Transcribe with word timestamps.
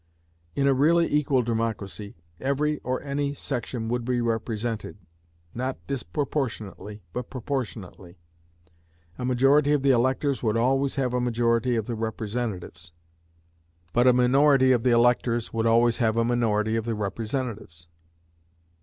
In 0.55 0.65
a 0.65 0.73
really 0.73 1.05
equal 1.13 1.43
democracy, 1.43 2.15
every 2.39 2.79
or 2.79 3.03
any 3.03 3.35
section 3.35 3.87
would 3.89 4.03
be 4.03 4.19
represented, 4.19 4.97
not 5.53 5.77
disproportionately, 5.85 7.03
but 7.13 7.29
proportionately. 7.29 8.17
A 9.19 9.25
majority 9.25 9.73
of 9.73 9.83
the 9.83 9.91
electors 9.91 10.41
would 10.41 10.57
always 10.57 10.95
have 10.95 11.13
a 11.13 11.21
majority 11.21 11.75
of 11.75 11.85
the 11.85 11.93
representatives, 11.93 12.93
but 13.93 14.07
a 14.07 14.11
minority 14.13 14.71
of 14.71 14.81
the 14.81 14.89
electors 14.89 15.53
would 15.53 15.67
always 15.67 15.97
have 15.97 16.17
a 16.17 16.25
minority 16.25 16.75
of 16.77 16.85
the 16.85 16.95
representatives. 16.95 17.87